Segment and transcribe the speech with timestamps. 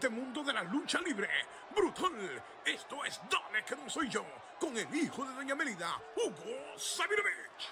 [0.00, 1.28] Este mundo de la lucha libre.
[1.76, 2.42] Brutal.
[2.64, 4.24] Esto es Dale que no soy yo.
[4.58, 7.68] Con el hijo de Doña Melida, Hugo Sabinovich.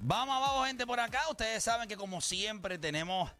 [0.00, 1.28] Vamos abajo, gente, por acá.
[1.30, 3.30] Ustedes saben que como siempre tenemos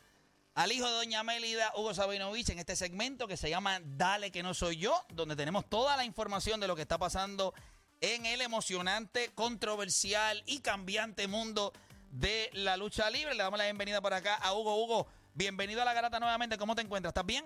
[0.54, 4.42] al hijo de Doña Mélida, Hugo Sabinovich, en este segmento que se llama Dale que
[4.42, 7.54] no soy yo, donde tenemos toda la información de lo que está pasando
[8.00, 11.72] en el emocionante, controversial y cambiante mundo
[12.10, 13.34] de la lucha libre.
[13.34, 14.82] Le damos la bienvenida por acá a Hugo.
[14.82, 16.58] Hugo, bienvenido a la garata nuevamente.
[16.58, 17.10] ¿Cómo te encuentras?
[17.10, 17.44] ¿Estás bien?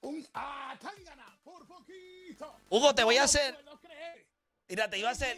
[0.00, 2.56] Un ah, Tangana, por poquito.
[2.70, 3.58] Hugo, te voy a hacer-.
[4.68, 5.36] Mira, te iba a hacer...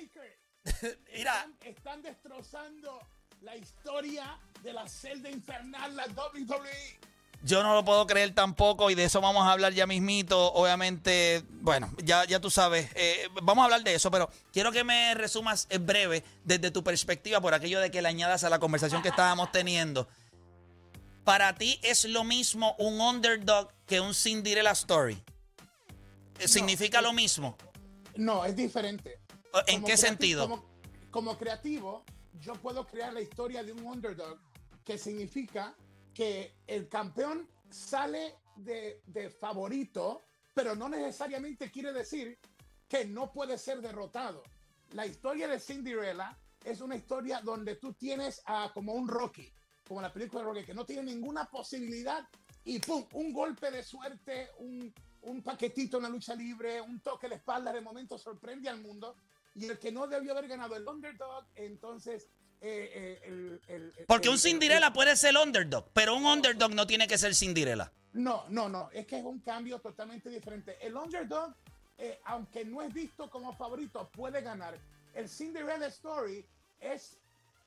[1.12, 3.00] Mira, Están, están destrozando
[3.42, 6.98] la historia de la celda infernal, la WWE.
[7.44, 10.52] Yo no lo puedo creer tampoco y de eso vamos a hablar ya mismito.
[10.54, 14.82] Obviamente, bueno, ya, ya tú sabes, eh, vamos a hablar de eso, pero quiero que
[14.82, 18.58] me resumas en breve desde tu perspectiva por aquello de que le añadas a la
[18.58, 20.08] conversación que estábamos teniendo.
[21.22, 25.22] Para ti es lo mismo un underdog que un Cinderella Story.
[26.40, 27.56] Eh, ¿Significa lo mismo?
[28.16, 29.20] No, es diferente.
[29.68, 30.48] ¿En Como qué sentido?
[30.48, 30.64] Como,
[31.10, 32.04] como creativo,
[32.40, 34.38] yo puedo crear la historia de un underdog
[34.84, 35.74] que significa
[36.14, 40.22] que el campeón sale de, de favorito,
[40.54, 42.38] pero no necesariamente quiere decir
[42.88, 44.42] que no puede ser derrotado.
[44.92, 49.52] La historia de Cinderella es una historia donde tú tienes a, como un Rocky,
[49.86, 52.26] como la película de Rocky, que no tiene ninguna posibilidad
[52.64, 53.04] y ¡pum!
[53.12, 54.92] Un golpe de suerte, un,
[55.22, 59.16] un paquetito en la lucha libre, un toque de espalda de momento sorprende al mundo
[59.58, 62.28] y el que no debió haber ganado el underdog, entonces...
[62.60, 66.74] eh, eh, el- el- el- Porque un el- Cinderella puede ser underdog, pero un underdog
[66.74, 67.92] no tiene que ser Cinderella.
[68.14, 70.76] No, no, no, es que es un cambio totalmente diferente.
[70.84, 71.54] El underdog,
[71.98, 74.76] eh, aunque no es visto como favorito, puede ganar.
[75.14, 76.44] El Cinderella Story
[76.80, 77.16] es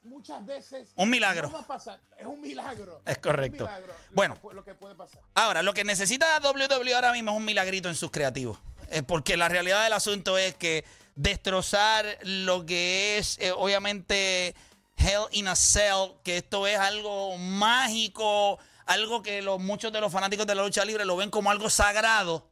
[0.03, 0.91] muchas veces...
[0.95, 1.47] Un milagro.
[1.47, 3.01] no va a pasar, es un milagro.
[3.05, 3.63] Es correcto.
[3.65, 4.33] un milagro lo Bueno.
[4.35, 5.21] que pu- lo que puede pasar.
[5.35, 8.57] Ahora, lo que necesita WWE ahora mismo es un milagrito en sus creativos.
[9.07, 10.83] Porque la realidad del asunto es que
[11.15, 14.55] destrozar lo que es, eh, obviamente,
[14.97, 20.11] Hell in a Cell, que esto es algo mágico, algo que los, muchos de los
[20.11, 22.51] fanáticos de la lucha libre lo ven como algo sagrado.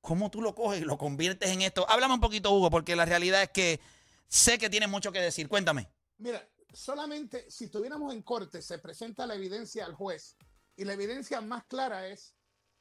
[0.00, 1.88] ¿Cómo tú lo coges y lo conviertes en esto?
[1.88, 3.80] Háblame un poquito, Hugo, porque la realidad es que
[4.28, 5.48] sé que tienes mucho que decir.
[5.48, 5.88] Cuéntame.
[6.18, 10.36] Mira, solamente si tuviéramos en corte, se presenta la evidencia al juez
[10.76, 12.34] y la evidencia más clara es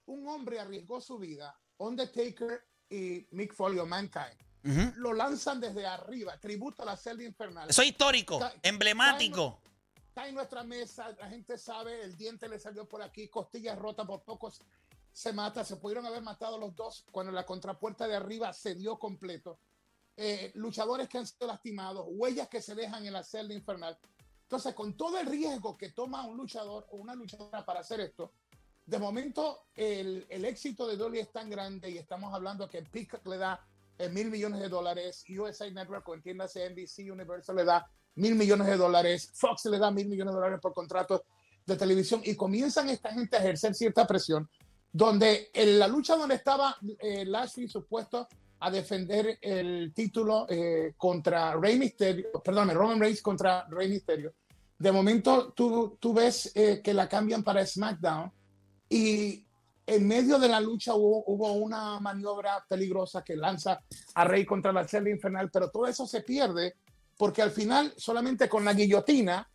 [0.06, 4.38] un hombre arriesgó su vida, Undertaker y Mick Foley o Mankind.
[4.64, 4.94] Ujú.
[4.96, 7.70] Lo lanzan desde arriba, tributo a la celda infernal.
[7.70, 9.60] Eso es histórico, Ca- emblemático.
[10.08, 14.06] Está en nuestra mesa, la gente sabe, el diente le salió por aquí, costillas rotas,
[14.06, 14.62] por pocos
[15.12, 18.98] se mata, se pudieron haber matado los dos cuando la contrapuerta de arriba se dio
[18.98, 19.60] completo.
[20.16, 23.98] Eh, luchadores que han sido lastimados, huellas que se dejan en la celda infernal.
[24.44, 28.32] Entonces, con todo el riesgo que toma un luchador o una luchadora para hacer esto,
[28.86, 33.26] de momento el, el éxito de Dolly es tan grande y estamos hablando que Peacock
[33.28, 33.66] le da
[33.98, 38.68] eh, mil millones de dólares, USA Network o entiéndase NBC Universal le da mil millones
[38.68, 41.22] de dólares, Fox le da mil millones de dólares por contratos
[41.66, 44.50] de televisión y comienzan esta gente a ejercer cierta presión,
[44.92, 48.28] donde en la lucha donde estaba eh, Lashley supuesto
[48.60, 54.34] a defender el título eh, contra Rey Mysterio, perdón, Roman Reigns contra Rey Mysterio,
[54.78, 58.32] de momento tú, tú ves eh, que la cambian para SmackDown
[58.90, 59.46] y
[59.86, 63.82] en medio de la lucha hubo, hubo una maniobra peligrosa que lanza
[64.14, 66.76] a Rey contra la celda infernal, pero todo eso se pierde
[67.18, 69.48] porque al final solamente con la guillotina,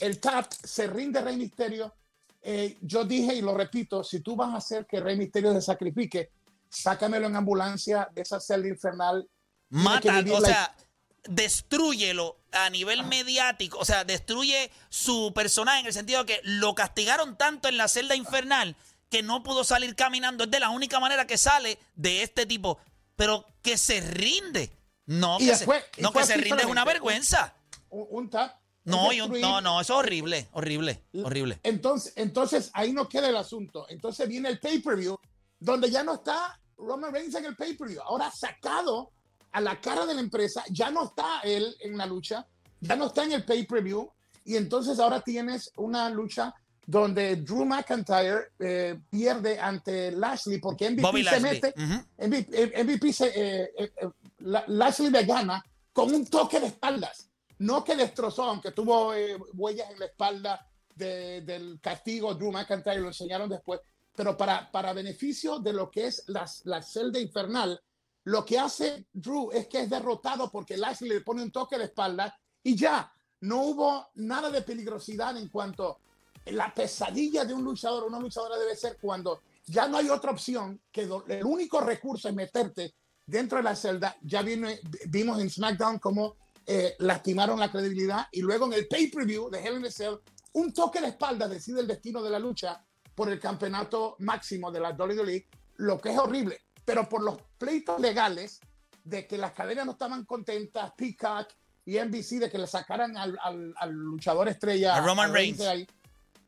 [0.00, 1.94] el tap se rinde Rey Misterio.
[2.42, 5.62] Eh, yo dije y lo repito, si tú vas a hacer que Rey Misterio se
[5.62, 6.30] sacrifique,
[6.68, 9.28] sácamelo en ambulancia de esa celda infernal.
[9.70, 10.76] Mata, o la- sea,
[11.24, 16.74] destruyelo a nivel mediático, o sea, destruye su personaje en el sentido de que lo
[16.74, 18.76] castigaron tanto en la celda infernal
[19.10, 20.44] que no pudo salir caminando.
[20.44, 22.78] Es de la única manera que sale de este tipo,
[23.16, 24.70] pero que se rinde.
[25.06, 27.54] No, Y que, después- se, no, que se rinde es una vergüenza.
[27.90, 28.56] un, un tap.
[28.84, 31.58] No, y un- no, no, eso es horrible, horrible, horrible.
[31.62, 33.86] Entonces, entonces ahí no queda el asunto.
[33.88, 35.16] Entonces viene el pay-per-view,
[35.58, 38.02] donde ya no está Roman Reigns en el pay-per-view.
[38.02, 39.12] Ahora sacado
[39.52, 42.46] a la cara de la empresa, ya no está él en la lucha,
[42.80, 44.10] ya no está en el pay-per-view.
[44.44, 46.52] Y entonces ahora tienes una lucha
[46.86, 51.60] donde Drew McIntyre eh, pierde ante Lashley porque MVP Bobby se Lashley.
[51.62, 52.04] mete, Ujú.
[52.28, 52.48] MVP,
[52.78, 54.08] eh, MVP se, eh, eh, eh,
[54.38, 57.28] La- Lashley le gana con un toque de espaldas.
[57.58, 63.00] No que destrozó, aunque tuvo eh, huellas en la espalda de- del castigo, Drew McIntyre
[63.00, 63.80] lo enseñaron después,
[64.14, 67.80] pero para, para beneficio de lo que es la, la celda infernal,
[68.26, 71.84] Lo que hace Drew es que es derrotado porque Lashley le pone un toque de
[71.84, 75.98] espalda y ya no hubo nada de peligrosidad en cuanto
[76.46, 80.80] la pesadilla de un luchador, una luchadora debe ser cuando ya no hay otra opción
[80.92, 82.94] que el único recurso es meterte
[83.26, 84.16] dentro de la celda.
[84.22, 86.36] Ya vimos en SmackDown cómo
[86.66, 90.16] eh, lastimaron la credibilidad y luego en el pay-per-view de Hell in a Cell,
[90.52, 94.80] un toque de espalda decide el destino de la lucha por el campeonato máximo de
[94.80, 95.46] la WWE,
[95.76, 96.62] lo que es horrible.
[96.84, 98.60] Pero por los pleitos legales
[99.02, 101.48] de que las cadenas no estaban contentas, Peacock
[101.84, 104.96] y NBC, de que le sacaran al, al, luchador estrella.
[104.96, 105.60] A Roman Reigns.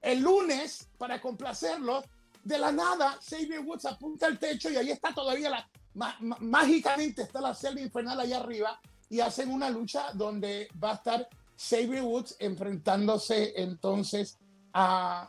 [0.06, 2.05] El lunes, para complacerlos,
[2.44, 5.69] de la nada, Xavier Woods apunta al techo y ahí está todavía la.
[6.38, 8.81] mágicamente está la celda infernal allá arriba
[9.11, 14.38] y hacen una lucha donde va a estar Xavier Woods enfrentándose entonces
[14.73, 15.29] a,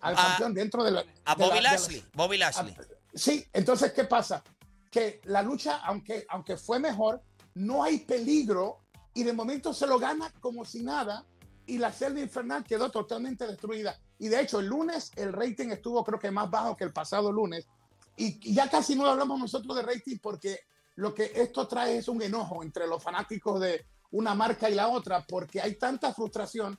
[0.00, 1.04] al campeón dentro de la.
[1.26, 2.02] A Bobby Lashley.
[2.14, 2.74] Bobby Lashley.
[3.12, 4.42] sí, entonces, ¿qué pasa?
[4.90, 7.22] Que la lucha, aunque, aunque fue mejor,
[7.52, 11.26] no hay peligro y de momento se lo gana como si nada
[11.68, 13.96] y la celda infernal quedó totalmente destruida.
[14.18, 17.30] Y de hecho, el lunes el rating estuvo creo que más bajo que el pasado
[17.30, 17.68] lunes.
[18.16, 20.60] Y ya casi no hablamos nosotros de rating porque
[20.96, 24.88] lo que esto trae es un enojo entre los fanáticos de una marca y la
[24.88, 26.78] otra, porque hay tanta frustración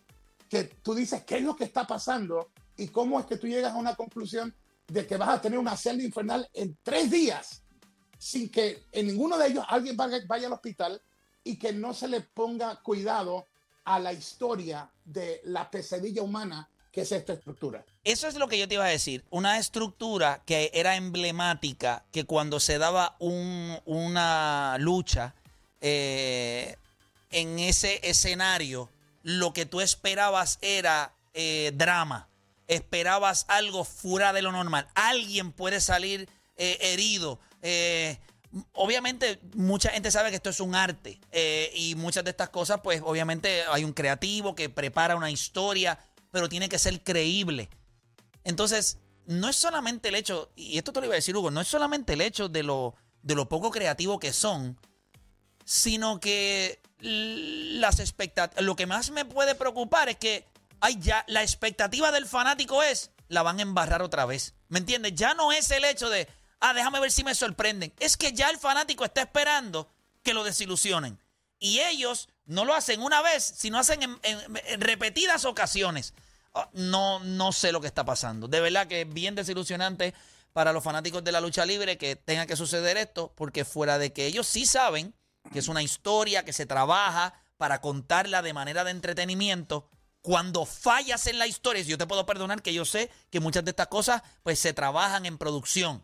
[0.50, 2.50] que tú dices, ¿qué es lo que está pasando?
[2.76, 4.54] Y cómo es que tú llegas a una conclusión
[4.88, 7.64] de que vas a tener una celda infernal en tres días
[8.18, 11.00] sin que en ninguno de ellos alguien vaya al hospital
[11.44, 13.46] y que no se le ponga cuidado
[13.86, 17.86] a la historia de la pesadilla humana que es esta estructura.
[18.04, 19.24] Eso es lo que yo te iba a decir.
[19.30, 25.36] Una estructura que era emblemática, que cuando se daba un, una lucha
[25.81, 26.76] eh,
[27.30, 28.90] en ese escenario,
[29.22, 32.28] lo que tú esperabas era eh, drama.
[32.68, 34.88] Esperabas algo fuera de lo normal.
[34.96, 37.40] Alguien puede salir eh, herido.
[38.74, 41.19] Obviamente, mucha gente sabe que esto es un arte.
[41.75, 46.00] y muchas de estas cosas, pues, obviamente, hay un creativo que prepara una historia,
[46.31, 47.69] pero tiene que ser creíble.
[48.44, 51.62] Entonces, no es solamente el hecho, y esto te lo iba a decir, Hugo, no
[51.62, 54.80] es solamente el hecho de lo, de lo poco creativo que son,
[55.66, 58.63] sino que las expectativas.
[58.63, 60.45] Lo que más me puede preocupar es que
[60.81, 64.56] hay ya la expectativa del fanático es la van a embarrar otra vez.
[64.68, 65.13] ¿Me entiendes?
[65.13, 66.28] Ya no es el hecho de,
[66.60, 67.94] ah, déjame ver si me sorprenden.
[68.00, 69.90] Es que ya el fanático está esperando
[70.24, 71.20] que lo desilusionen.
[71.60, 76.14] Y ellos no lo hacen una vez, sino hacen en, repetidas ocasiones.
[76.54, 78.48] Ah, no, no sé lo que está pasando.
[78.48, 80.14] De verdad que es bien desilusionante
[80.54, 84.14] para los fanáticos de la lucha libre que tenga que suceder esto, porque fuera de
[84.14, 85.14] que ellos sí saben
[85.52, 89.90] que es una historia que se trabaja para contarla de manera de entretenimiento.
[90.22, 93.72] Cuando fallas en la historia, yo te puedo perdonar que yo sé que muchas de
[93.72, 96.04] estas cosas pues se trabajan en producción.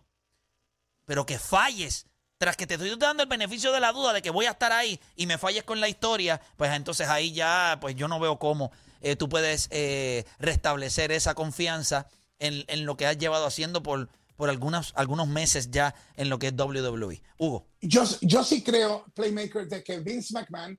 [1.05, 2.07] Pero que falles,
[2.37, 4.71] tras que te estoy dando el beneficio de la duda de que voy a estar
[4.71, 8.37] ahí y me falles con la historia, pues entonces ahí ya pues yo no veo
[8.37, 8.71] cómo
[9.01, 12.07] eh, tú puedes eh, restablecer esa confianza
[12.39, 16.39] en, en lo que has llevado haciendo por por algunos, algunos meses ya en lo
[16.39, 17.21] que es WWE.
[17.37, 17.67] Hugo.
[17.81, 20.77] Yo, yo sí creo, Playmaker, de que Vince McMahon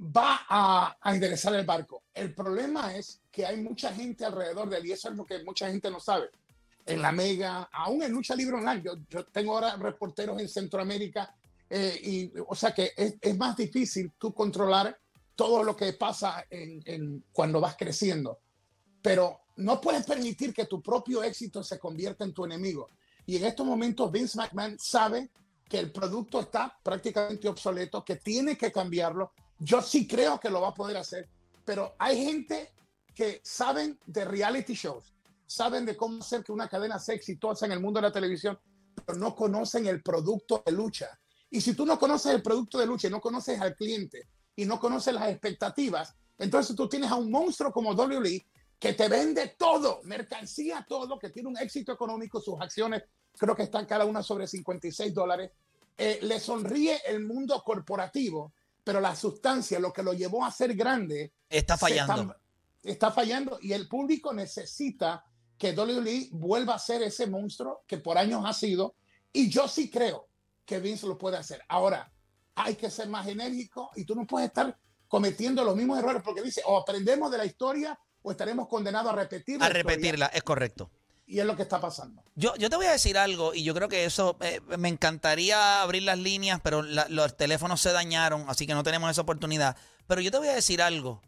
[0.00, 2.02] va a, a enderezar el barco.
[2.12, 5.42] El problema es que hay mucha gente alrededor de él y eso es lo que
[5.42, 6.30] mucha gente no sabe.
[6.86, 11.34] En la Mega, aún en Lucha Libre Online, yo, yo tengo ahora reporteros en Centroamérica
[11.70, 14.98] eh, y, o sea que es, es, más difícil tú controlar
[15.34, 18.38] todo lo que pasa en, en, cuando vas creciendo.
[19.00, 22.90] Pero no puedes permitir que tu propio éxito se convierta en tu enemigo.
[23.26, 25.30] Y en estos momentos Vince McMahon sabe
[25.68, 29.32] que el producto está prácticamente obsoleto, que tiene que cambiarlo.
[29.58, 31.28] Yo sí creo que lo va a poder hacer,
[31.64, 32.72] pero hay gente
[33.14, 35.13] que saben de reality shows,
[35.46, 38.58] saben de cómo hacer que una cadena sea exitosa en el mundo de la televisión,
[39.04, 41.18] pero no conocen el producto de lucha.
[41.50, 44.64] Y si tú no conoces el producto de lucha y no conoces al cliente y
[44.64, 48.46] no conoces las expectativas, entonces tú tienes a un monstruo como WWE
[48.78, 53.04] que te vende todo, mercancía, todo, que tiene un éxito económico, sus acciones
[53.36, 55.50] creo que están cada una sobre 56 dólares.
[55.96, 60.74] Eh, le sonríe el mundo corporativo, pero la sustancia, lo que lo llevó a ser
[60.74, 62.36] grande, está fallando.
[62.82, 65.24] Está, fallando y el público necesita
[65.64, 68.96] que WWE vuelva a ser ese monstruo que por años ha sido.
[69.32, 70.28] Y yo sí creo
[70.66, 71.62] que Vince lo puede hacer.
[71.68, 72.12] Ahora,
[72.54, 74.78] hay que ser más enérgico y tú no puedes estar
[75.08, 79.16] cometiendo los mismos errores porque dice, o aprendemos de la historia o estaremos condenados a
[79.16, 79.64] repetirla.
[79.64, 80.90] A repetirla, es correcto.
[81.26, 82.22] Y es lo que está pasando.
[82.34, 85.80] Yo, yo te voy a decir algo, y yo creo que eso, eh, me encantaría
[85.80, 89.78] abrir las líneas, pero los teléfonos se dañaron, así que no tenemos esa oportunidad.
[90.06, 91.22] Pero yo te voy a decir algo.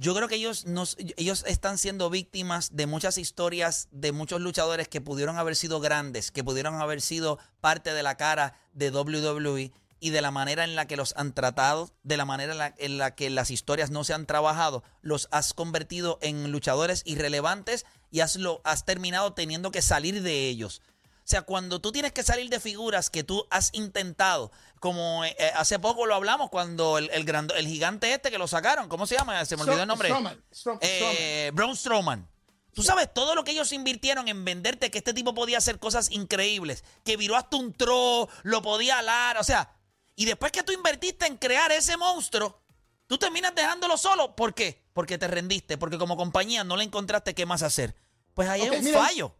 [0.00, 4.88] Yo creo que ellos, nos, ellos están siendo víctimas de muchas historias de muchos luchadores
[4.88, 9.72] que pudieron haber sido grandes, que pudieron haber sido parte de la cara de WWE
[10.00, 12.74] y de la manera en la que los han tratado, de la manera en la,
[12.78, 17.84] en la que las historias no se han trabajado, los has convertido en luchadores irrelevantes
[18.10, 20.80] y has, lo, has terminado teniendo que salir de ellos.
[21.20, 24.50] O sea, cuando tú tienes que salir de figuras que tú has intentado,
[24.80, 28.48] como eh, eh, hace poco lo hablamos, cuando el, el, el gigante este que lo
[28.48, 29.44] sacaron, ¿cómo se llama?
[29.44, 30.08] Se me olvidó el nombre.
[30.08, 30.42] Strowman,
[30.80, 32.28] Eh, Braun Strowman.
[32.72, 36.10] Tú sabes todo lo que ellos invirtieron en venderte que este tipo podía hacer cosas
[36.10, 39.74] increíbles, que viró hasta un tro, lo podía alar, o sea,
[40.14, 42.60] y después que tú invertiste en crear ese monstruo,
[43.06, 44.36] tú terminas dejándolo solo.
[44.36, 44.82] ¿Por qué?
[44.92, 47.94] Porque te rendiste, porque como compañía no le encontraste qué más hacer.
[48.40, 49.36] Pues ahí hay un miren, fallo.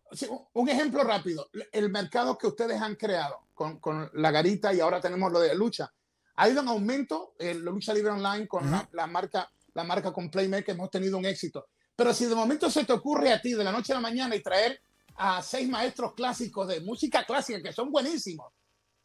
[0.52, 1.48] un- ejemplo rápido.
[1.72, 5.54] El mercado que ustedes han creado con, con la garita y ahora tenemos lo de
[5.54, 5.90] lucha.
[6.36, 10.12] Ha ido en aumento en la lucha libre online con la, la marca, la marca
[10.12, 10.74] con Playmaker.
[10.74, 11.66] Hemos tenido un éxito.
[11.96, 14.36] Pero si de momento se te ocurre a ti de la noche a la mañana
[14.36, 14.80] y traer
[15.16, 18.52] a seis maestros clásicos de música clásica que son buenísimos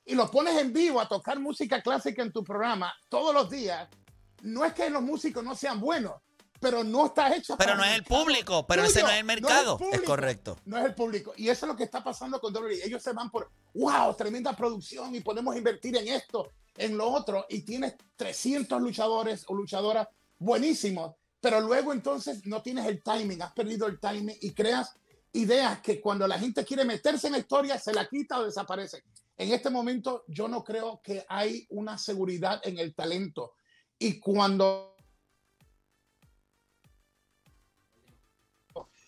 [0.05, 3.89] y los pones en vivo a tocar música clásica en tu programa todos los días,
[4.43, 6.13] no es que los músicos no sean buenos,
[6.59, 9.21] pero no está hecho Pero para no es el público, pero ese no es el
[9.21, 9.73] tuyo, mercado.
[9.73, 10.57] Es público, correcto.
[10.65, 11.33] No es el público.
[11.37, 12.85] Y eso es lo que está pasando con WWE.
[12.85, 17.45] Ellos se van por, wow, tremenda producción y podemos invertir en esto, en lo otro.
[17.49, 20.07] Y tienes 300 luchadores o luchadoras
[20.37, 24.95] buenísimos, pero luego entonces no tienes el timing, has perdido el timing y creas
[25.33, 29.03] ideas que cuando la gente quiere meterse en la historia se la quita o desaparece.
[29.37, 33.53] En este momento yo no creo que hay una seguridad en el talento.
[33.99, 34.94] Y cuando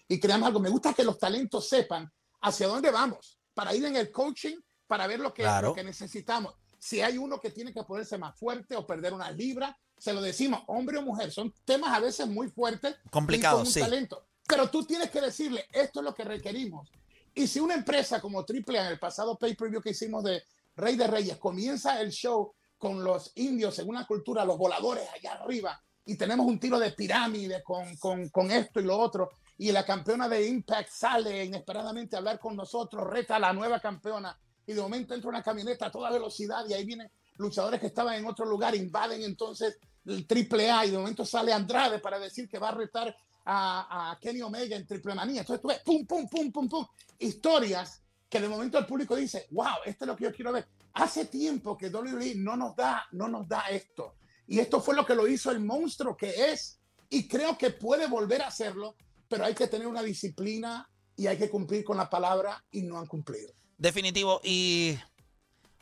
[0.07, 0.59] y creamos algo.
[0.59, 2.11] Me gusta que los talentos sepan
[2.41, 5.69] hacia dónde vamos para ir en el coaching, para ver lo que, Claro.
[5.69, 6.55] lo que necesitamos.
[6.79, 10.21] Si hay uno que tiene que ponerse más fuerte o perder una libra, se lo
[10.21, 11.31] decimos, hombre o mujer.
[11.31, 12.95] Son temas a veces muy fuertes.
[13.09, 13.79] Complicados, sí.
[13.79, 14.27] talento.
[14.47, 16.87] Pero tú tienes que decirle, esto es lo que requerimos.
[17.33, 20.43] Y si una empresa como AAA en el pasado pay-per-view que hicimos de
[20.75, 25.33] Rey de Reyes comienza el show con los indios en una cultura, los voladores allá
[25.33, 29.71] arriba, y tenemos un tiro de pirámide con, con, con esto y lo otro, y
[29.71, 34.37] la campeona de Impact sale inesperadamente a hablar con nosotros, reta a la nueva campeona,
[34.65, 38.15] y de momento entra una camioneta a toda velocidad, y ahí vienen luchadores que estaban
[38.15, 42.47] en otro lugar, invaden entonces el triple A, y de momento sale Andrade para decir
[42.47, 45.41] que va a retar a, a Kenny Omega en triple manía.
[45.41, 46.85] Entonces tú ves, pum, pum, pum, pum, pum,
[47.19, 50.67] historias que de momento el público dice, wow, esto es lo que yo quiero ver.
[50.93, 54.15] Hace tiempo que WWE no nos da, no nos da esto.
[54.47, 56.79] Y esto fue lo que lo hizo el monstruo que es.
[57.09, 58.95] Y creo que puede volver a hacerlo,
[59.27, 62.97] pero hay que tener una disciplina y hay que cumplir con la palabra y no
[62.97, 63.51] han cumplido.
[63.77, 64.39] Definitivo.
[64.43, 64.97] Y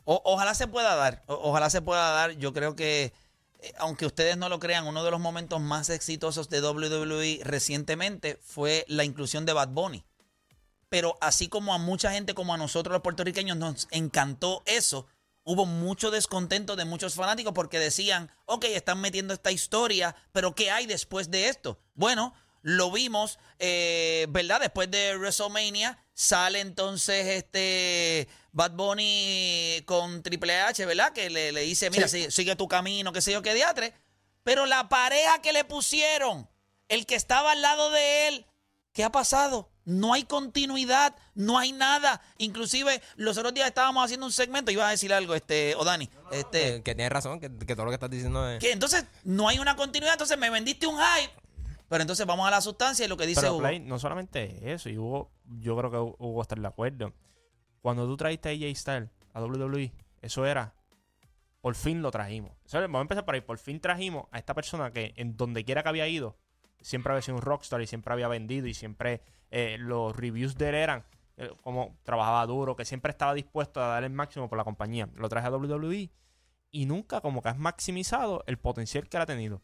[0.04, 1.22] ojalá se pueda dar.
[1.26, 2.32] ojalá se pueda dar.
[2.32, 3.12] Yo creo que,
[3.60, 8.38] eh, aunque ustedes no lo crean, uno de los momentos más exitosos de WWE recientemente
[8.42, 10.04] fue la inclusión de Bad Bunny.
[10.88, 15.06] Pero así como a mucha gente como a nosotros los puertorriqueños nos encantó eso,
[15.46, 20.72] hubo mucho descontento de muchos fanáticos porque decían, ok, están metiendo esta historia, pero ¿qué
[20.72, 21.78] hay después de esto?
[21.94, 24.60] Bueno, lo vimos, eh, ¿verdad?
[24.60, 31.12] Después de WrestleMania sale entonces este Bad Bunny con Triple H, ¿verdad?
[31.12, 32.26] Que le, le dice, mira, Sí.
[32.30, 33.94] sigue tu camino, qué sé yo, qué diatre.
[34.42, 36.50] Pero la pareja que le pusieron,
[36.88, 38.46] el que estaba al lado de él,
[38.92, 39.70] ¿qué ha pasado?
[39.86, 42.20] No hay continuidad, no hay nada.
[42.38, 46.10] Inclusive los otros días estábamos haciendo un segmento, iba a decir algo, este, o Dani,
[46.32, 48.58] este, Eh, que tienes razón, que, que todo lo que estás diciendo es.
[48.58, 51.32] que entonces no hay una continuidad, entonces me vendiste un hype.
[51.88, 53.62] Pero entonces vamos a la sustancia y lo que dice Pero Hugo.
[53.62, 57.12] Play, no solamente eso, y Hugo, yo creo que Hugo está de acuerdo.
[57.80, 60.74] Cuando tú traiste a AJ Styles a WWE, eso era,
[61.60, 62.50] por fin lo trajimos.
[62.72, 65.84] Vamos a empezar por ahí, por fin trajimos a esta persona que en donde quiera
[65.84, 66.36] que había ido,
[66.80, 70.68] siempre había sido un rockstar y siempre había vendido y siempre eh, los reviews de
[70.70, 71.04] él eran
[71.36, 75.08] eh, como trabajaba duro, que siempre estaba dispuesto a dar el máximo por la compañía.
[75.14, 76.10] Lo traje a WWE
[76.70, 79.62] y nunca como que has maximizado el potencial que él ha tenido.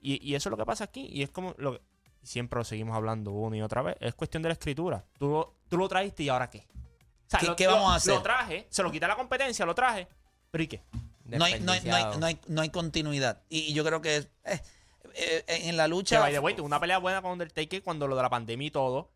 [0.00, 1.06] Y, y eso es lo que pasa aquí.
[1.10, 1.82] Y es como lo que
[2.22, 3.96] siempre lo seguimos hablando una y otra vez.
[4.00, 5.04] Es cuestión de la escritura.
[5.18, 6.66] Tú lo, tú lo trajiste y ahora qué.
[6.68, 8.14] O sea, ¿Qué- lo- qué lo- vamos a hacer?
[8.14, 10.06] Lo traje, se lo quité a la competencia, lo traje.
[10.50, 10.82] Pero ¿y qué?
[11.24, 13.42] no, hay, no, hay, no, hay, no, hay, no hay continuidad.
[13.48, 14.28] Y, y yo creo que eh,
[15.14, 16.20] eh, en la Que lucha...
[16.20, 18.70] by the way, tuvo una pelea buena con Undertaker cuando lo de la pandemia y
[18.70, 19.10] todo.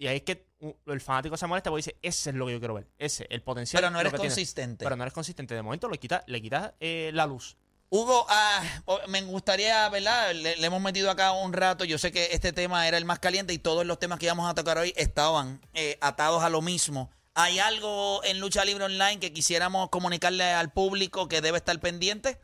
[0.00, 0.46] Y, ahí es que
[0.86, 2.88] el fanático se molesta porque dice, ese es lo que yo quiero ver.
[2.98, 3.82] Ese, el potencial.
[3.82, 4.34] pero no eres que tiene".
[4.34, 4.84] consistente.
[4.84, 5.54] Pero no eres consistente.
[5.54, 7.58] De momento le quitas le quitas eh, la luz.
[7.90, 8.62] Hugo, ah,
[9.08, 10.32] me gustaría, ¿verdad?
[10.32, 11.84] Le, le hemos metido acá un rato.
[11.84, 14.48] Yo sé que este tema era el más caliente y todos los temas que íbamos
[14.48, 17.10] a tocar hoy estaban eh, atados a lo mismo.
[17.34, 22.40] ¿Hay algo en Lucha Libre Online que quisiéramos comunicarle al público que debe estar pendiente?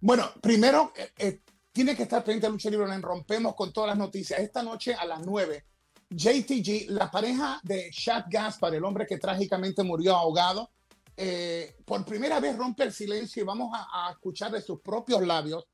[0.00, 1.40] Bueno, primero, eh, eh,
[1.72, 3.02] tiene que estar pendiente de Lucha Libre Online.
[3.02, 4.40] Rompemos con todas las noticias.
[4.40, 5.64] Esta noche a las 9,
[6.10, 10.70] JTG, la pareja de Shad Gaspar, el hombre que trágicamente murió ahogado,
[11.16, 15.66] eh, por primera vez rompe el silencio y vamos a, escuchar de sus propios labios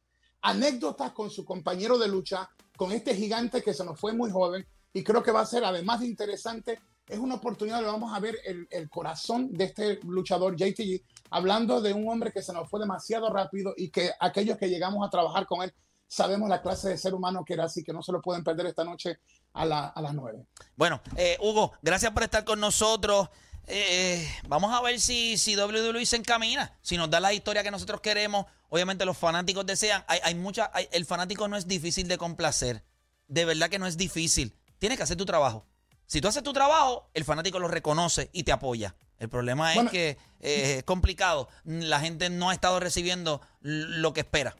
[0.42, 4.66] anécdotas con su compañero de lucha, con este gigante que se nos fue muy joven
[4.92, 8.20] y creo que va a ser, además de interesante, es una oportunidad de vamos a
[8.20, 8.38] ver
[8.70, 13.30] el corazón de este luchador JTG, hablando de un hombre que se nos fue demasiado
[13.30, 15.72] rápido y que aquellos que llegamos a trabajar con él
[16.14, 18.66] sabemos la clase de ser humano que era, así que no se lo pueden perder
[18.66, 19.18] esta noche
[19.52, 20.46] a, la- a las 9.
[20.76, 23.28] Bueno, eh, Hugo, gracias por estar con nosotros.
[23.66, 27.70] Eh, vamos a ver si, si WWE se encamina, si nos da la historia que
[27.70, 28.46] nosotros queremos.
[28.68, 30.04] Obviamente los fanáticos desean.
[30.06, 32.84] Hay, hay mucha, hay- el fanático no es difícil de complacer.
[33.26, 34.54] De verdad que no es difícil.
[34.78, 35.66] Tienes que hacer tu trabajo.
[36.06, 38.94] Si tú haces tu trabajo, el fanático lo reconoce y te apoya.
[39.18, 39.90] El problema es Bueno.
[39.90, 41.48] que eh, es complicado.
[41.64, 44.54] La gente no ha estado recibiendo lo que espera.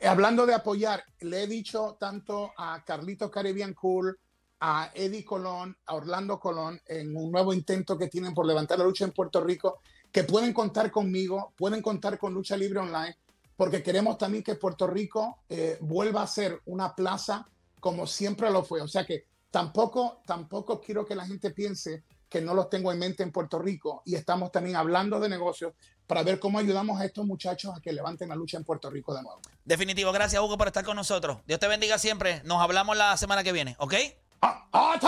[0.00, 4.18] Eh, Hablando de apoyar, le he dicho tanto a Carlitos Caribbean Cool,
[4.60, 8.84] a Eddie Colón, a Orlando Colón, en un nuevo intento que tienen por levantar la
[8.84, 13.16] lucha en Puerto Rico, que pueden contar conmigo, pueden contar con Lucha Libre Online,
[13.56, 17.46] porque queremos también que Puerto Rico eh, vuelva a ser una plaza
[17.80, 18.80] como siempre lo fue.
[18.80, 22.98] O sea que tampoco, tampoco quiero que la gente piense que no los tengo en
[22.98, 25.72] mente en Puerto Rico y estamos también hablando de negocios
[26.06, 29.14] para ver cómo ayudamos a estos muchachos a que levanten la lucha en Puerto Rico
[29.14, 29.40] de nuevo.
[29.64, 31.38] Definitivo, gracias Hugo por estar con nosotros.
[31.46, 32.42] Dios te bendiga siempre.
[32.44, 33.94] Nos hablamos la semana que viene, ¿ok?
[34.40, 34.98] ¡Ah, ah!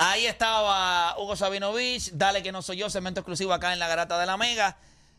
[0.00, 2.12] Ahí estaba Hugo Sabinovich.
[2.12, 4.78] Dale que no soy yo, segmento exclusivo acá en la Garata de la Mega.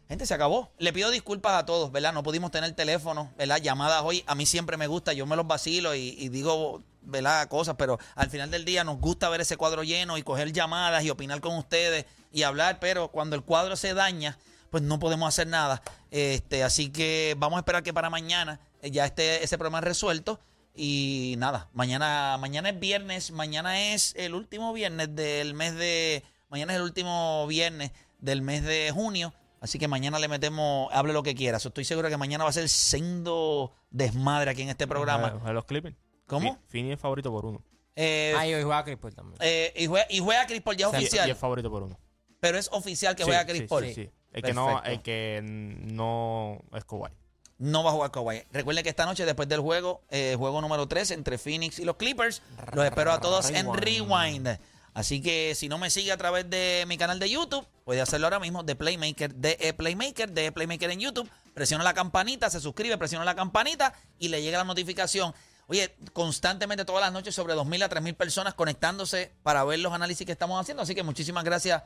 [0.09, 0.71] Gente, se acabó.
[0.79, 2.13] Le pido disculpas a todos, ¿verdad?
[2.13, 3.57] No pudimos tener teléfono, ¿verdad?
[3.57, 4.23] Llamadas hoy.
[4.25, 7.47] A mí siempre me gusta, yo me los vacilo y, y digo, ¿verdad?
[7.47, 11.03] Cosas, pero al final del día nos gusta ver ese cuadro lleno y coger llamadas
[11.03, 14.39] y opinar con ustedes y hablar, pero cuando el cuadro se daña,
[14.71, 15.83] pues no podemos hacer nada.
[16.09, 20.39] Este, así que vamos a esperar que para mañana eh, ya esté ese problema resuelto.
[20.75, 26.23] Y nada, mañana, mañana es viernes, mañana es el último viernes del mes de.
[26.49, 29.35] Mañana es el último viernes del mes de junio.
[29.61, 31.59] Así que mañana le metemos, hable lo que quiera.
[31.59, 35.41] So, estoy seguro que mañana va a ser sendo desmadre aquí en este programa.
[35.43, 35.95] A los Clippers.
[36.27, 36.53] ¿Cómo?
[36.53, 37.63] Fi- Fini es favorito por uno.
[37.95, 39.37] Eh, Ah, y hoy juega Chris Paul también.
[39.41, 41.27] eh, y, juega, y juega Chris Paul, ya es oficial.
[41.27, 41.99] Y es favorito por uno.
[42.39, 43.85] pero es oficial que Sí, juega Chris sí, Paul.
[43.85, 44.09] Sí, sí.
[44.31, 44.89] El que, no, Perfecto.
[44.91, 47.09] el que no es Kawhi.
[47.57, 48.43] no va a jugar Kawhi.
[48.53, 51.97] Recuerden que esta noche, después del juego, eh, juego número 3 entre Phoenix y los
[51.97, 52.41] Clippers,
[52.73, 54.57] los espero a todos en Rewind.
[54.93, 58.27] Así que si no me sigue a través de mi canal de YouTube, puede hacerlo
[58.27, 61.29] ahora mismo de Playmaker, de E Playmaker, de E Playmaker en YouTube.
[61.53, 65.33] Presiona la campanita, se suscribe, presiona la campanita y le llega la notificación.
[65.67, 70.25] Oye, constantemente todas las noches sobre 2.000 a 3.000 personas conectándose para ver los análisis
[70.25, 70.81] que estamos haciendo.
[70.81, 71.83] Así que muchísimas gracias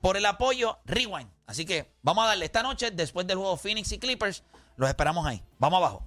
[0.00, 0.78] por el apoyo.
[0.84, 1.30] Rewind.
[1.46, 4.44] Así que vamos a darle esta noche, después del juego Phoenix y Clippers,
[4.76, 5.42] los esperamos ahí.
[5.58, 6.04] Vamos abajo.